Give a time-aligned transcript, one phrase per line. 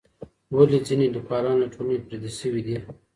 [0.55, 2.77] ولې ځينې ليکوالان له ټولني پردي سوي دي؟